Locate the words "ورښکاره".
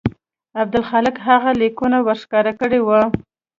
2.01-2.51